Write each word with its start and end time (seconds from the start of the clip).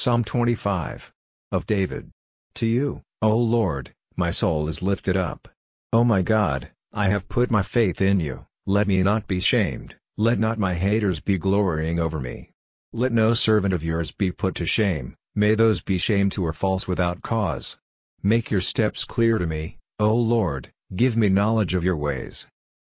Psalm 0.00 0.22
25. 0.22 1.12
Of 1.50 1.66
David. 1.66 2.12
To 2.54 2.66
you, 2.68 3.02
O 3.20 3.36
Lord, 3.36 3.92
my 4.14 4.30
soul 4.30 4.68
is 4.68 4.80
lifted 4.80 5.16
up. 5.16 5.48
O 5.92 6.04
my 6.04 6.22
God, 6.22 6.70
I 6.92 7.08
have 7.08 7.28
put 7.28 7.50
my 7.50 7.64
faith 7.64 8.00
in 8.00 8.20
you, 8.20 8.46
let 8.64 8.86
me 8.86 9.02
not 9.02 9.26
be 9.26 9.40
shamed, 9.40 9.96
let 10.16 10.38
not 10.38 10.56
my 10.56 10.74
haters 10.74 11.18
be 11.18 11.36
glorying 11.36 11.98
over 11.98 12.20
me. 12.20 12.52
Let 12.92 13.10
no 13.10 13.34
servant 13.34 13.74
of 13.74 13.82
yours 13.82 14.12
be 14.12 14.30
put 14.30 14.54
to 14.54 14.66
shame, 14.66 15.16
may 15.34 15.56
those 15.56 15.80
be 15.80 15.98
shamed 15.98 16.32
who 16.34 16.46
are 16.46 16.52
false 16.52 16.86
without 16.86 17.22
cause. 17.22 17.76
Make 18.22 18.52
your 18.52 18.60
steps 18.60 19.04
clear 19.04 19.36
to 19.38 19.48
me, 19.48 19.78
O 19.98 20.14
Lord, 20.14 20.70
give 20.94 21.16
me 21.16 21.28
knowledge 21.28 21.74
of 21.74 21.82
your 21.82 21.96
ways. 21.96 22.46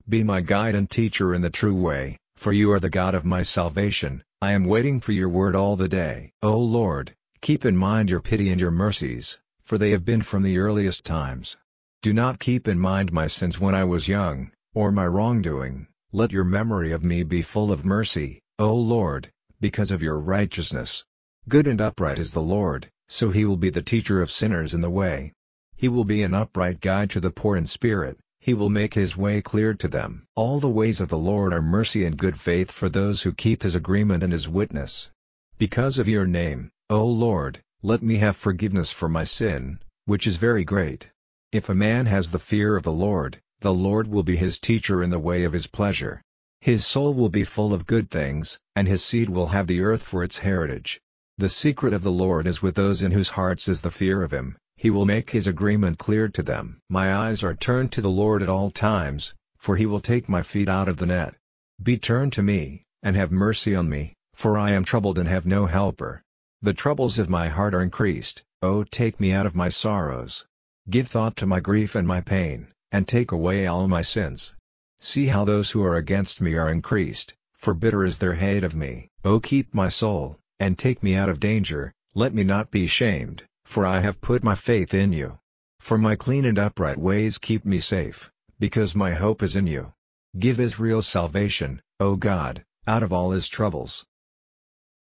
Be 0.07 0.23
my 0.23 0.41
guide 0.41 0.76
and 0.76 0.88
teacher 0.88 1.34
in 1.34 1.41
the 1.41 1.50
true 1.50 1.73
way, 1.73 2.20
for 2.36 2.54
you 2.54 2.71
are 2.71 2.80
the 2.80 2.91
God 2.91 3.16
of 3.16 3.26
my 3.26 3.41
salvation, 3.41 4.23
I 4.42 4.54
am 4.54 4.64
waiting 4.64 5.02
for 5.02 5.12
your 5.12 5.28
word 5.28 5.54
all 5.54 5.76
the 5.76 5.90
day. 5.90 6.32
O 6.42 6.58
Lord, 6.58 7.14
keep 7.42 7.66
in 7.66 7.76
mind 7.76 8.10
your 8.10 8.21
pity 8.21 8.50
and 8.50 8.61
your 8.61 8.71
mercies, 8.71 9.38
for 9.66 9.78
they 9.78 9.92
have 9.92 10.06
been 10.06 10.21
from 10.21 10.43
the 10.43 10.60
earliest 10.60 11.04
times. 11.04 11.57
Do 12.02 12.14
not 12.14 12.39
keep 12.39 12.66
in 12.66 12.80
mind 12.80 13.11
my 13.11 13.28
sins 13.28 13.60
when 13.60 13.75
I 13.75 13.83
was 13.83 14.07
young, 14.07 14.52
or 14.74 14.94
my 14.94 15.06
wrongdoing, 15.06 15.88
let 16.14 16.32
your 16.32 16.46
memory 16.46 16.94
of 16.94 17.04
me 17.04 17.24
be 17.24 17.42
full 17.42 17.70
of 17.70 17.83
mercy, 17.83 18.42
O 18.57 18.74
Lord, 18.74 19.30
because 19.60 19.92
of 19.92 20.02
your 20.02 20.18
righteousness. 20.18 21.04
Good 21.50 21.68
and 21.68 21.82
upright 21.82 22.18
is 22.18 22.32
the 22.32 22.42
Lord, 22.42 22.89
so 23.10 23.32
he 23.32 23.44
will 23.44 23.58
be 23.58 23.71
the 23.71 23.82
teacher 23.82 24.21
of 24.21 24.32
sinners 24.32 24.74
in 24.74 24.80
the 24.80 24.89
way. 24.89 25.33
He 25.75 25.89
will 25.89 26.06
be 26.06 26.24
an 26.24 26.33
upright 26.33 26.80
guide 26.80 27.10
to 27.10 27.19
the 27.19 27.30
poor 27.30 27.58
in 27.58 27.66
spirit, 27.66 28.18
he 28.50 28.54
will 28.56 28.70
make 28.71 28.96
his 28.96 29.16
way 29.16 29.43
clear 29.43 29.75
to 29.75 29.88
them. 29.88 30.25
All 30.34 30.60
the 30.60 30.68
ways 30.68 31.00
of 31.00 31.10
the 31.10 31.18
Lord 31.20 31.54
are 31.54 31.61
mercy 31.61 32.03
and 32.03 32.17
good 32.17 32.39
faith 32.39 32.72
for 32.72 32.89
those 32.89 33.22
who 33.22 33.31
keep 33.31 33.61
his 33.61 33.75
agreement 33.75 34.23
and 34.23 34.34
his 34.34 34.50
witness. 34.50 35.11
Because 35.59 36.00
of 36.00 36.08
your 36.08 36.25
name, 36.25 36.72
O 36.89 37.06
Lord, 37.06 37.61
let 37.83 38.02
me 38.02 38.16
have 38.16 38.36
forgiveness 38.36 38.92
for 38.92 39.08
my 39.08 39.23
sin, 39.23 39.78
which 40.05 40.25
is 40.25 40.38
very 40.38 40.63
great. 40.63 41.11
If 41.52 41.69
a 41.69 41.75
man 41.75 42.08
has 42.08 42.31
the 42.31 42.39
fear 42.39 42.75
of 42.75 42.81
the 42.81 42.91
Lord, 42.91 43.39
the 43.59 43.72
Lord 43.72 44.08
will 44.08 44.23
be 44.23 44.36
his 44.36 44.58
teacher 44.58 45.03
in 45.03 45.11
the 45.11 45.19
way 45.19 45.44
of 45.44 45.53
his 45.53 45.67
pleasure. 45.67 46.23
His 46.59 46.83
soul 46.83 47.13
will 47.13 47.30
be 47.30 47.44
full 47.44 47.72
of 47.72 47.85
good 47.85 48.09
things, 48.09 48.59
and 48.75 48.88
his 48.88 49.03
seed 49.03 49.30
will 49.30 49.47
have 49.47 49.67
the 49.67 49.81
earth 49.81 50.02
for 50.02 50.23
its 50.23 50.39
heritage. 50.39 51.00
The 51.38 51.50
secret 51.50 51.94
of 51.94 52.02
the 52.02 52.11
Lord 52.11 52.47
is 52.47 52.63
with 52.63 52.73
those 52.73 53.03
in 53.03 53.11
whose 53.11 53.30
hearts 53.30 53.67
is 53.67 53.81
the 53.81 53.91
fear 53.91 54.23
of 54.23 54.31
him, 54.31 54.58
he 54.81 54.89
will 54.89 55.05
make 55.05 55.30
his 55.30 55.45
agreement 55.45 55.99
clear 55.99 56.30
to 56.30 56.41
them. 56.41 56.80
My 56.89 57.13
eyes 57.13 57.44
are 57.44 57.53
turned 57.53 57.91
to 57.91 58.02
the 58.02 58.09
Lord 58.09 58.41
at 58.41 58.47
all 58.47 58.72
times, 58.72 59.33
for 59.58 59.75
he 59.75 59.85
will 59.85 59.99
take 59.99 60.30
my 60.30 60.41
feet 60.41 60.69
out 60.69 60.88
of 60.88 60.95
the 60.95 61.05
net. 61.05 61.35
Be 61.83 61.97
turned 61.97 62.31
to 62.33 62.41
me, 62.41 62.85
and 63.03 63.13
have 63.17 63.30
mercy 63.30 63.75
on 63.75 63.89
me, 63.89 64.13
for 64.33 64.57
I 64.57 64.72
am 64.72 64.85
troubled 64.85 65.19
and 65.19 65.27
have 65.27 65.45
no 65.45 65.66
helper. 65.66 66.23
The 66.61 66.73
troubles 66.73 67.19
of 67.19 67.27
my 67.30 67.50
heart 67.50 67.75
are 67.75 67.81
increased, 67.81 68.45
O 68.61 68.85
take 68.85 69.19
me 69.19 69.33
out 69.33 69.45
of 69.45 69.53
my 69.53 69.67
sorrows. 69.67 70.45
Give 70.89 71.09
thought 71.09 71.35
to 71.38 71.45
my 71.45 71.59
grief 71.59 71.94
and 71.94 72.07
my 72.07 72.22
pain, 72.22 72.69
and 72.89 73.05
take 73.05 73.33
away 73.33 73.67
all 73.67 73.89
my 73.89 74.02
sins. 74.02 74.55
See 75.02 75.25
how 75.25 75.44
those 75.44 75.72
who 75.72 75.83
are 75.83 75.97
against 75.97 76.39
me 76.39 76.53
are 76.53 76.72
increased, 76.72 77.33
for 77.52 77.73
bitter 77.73 78.05
is 78.05 78.17
their 78.17 78.35
hate 78.35 78.63
of 78.63 78.77
me. 78.77 79.09
O 79.25 79.41
keep 79.41 79.73
my 79.73 79.89
soul, 79.89 80.39
and 80.57 80.77
take 80.77 81.03
me 81.03 81.16
out 81.16 81.27
of 81.27 81.41
danger, 81.41 81.91
let 82.16 82.33
me 82.33 82.45
not 82.45 82.72
be 82.72 82.88
shamed 82.88 83.44
for 83.70 83.86
I 83.86 84.00
have 84.00 84.20
put 84.20 84.44
my 84.44 84.56
faith 84.56 84.95
in 84.95 85.14
you. 85.14 85.38
For 85.80 86.00
my 86.00 86.16
clean 86.16 86.44
and 86.44 86.58
upright 86.58 86.98
ways 86.98 87.38
keep 87.38 87.66
me 87.66 87.80
safe, 87.80 88.31
because 88.58 88.95
my 88.95 89.14
hope 89.14 89.44
is 89.44 89.56
in 89.56 89.67
you. 89.67 89.94
Give 90.39 90.59
Israel 90.59 91.03
salvation, 91.03 91.80
O 92.00 92.16
God, 92.16 92.66
out 92.88 93.03
of 93.03 93.14
all 93.14 93.30
his 93.30 93.47
troubles. 93.47 94.08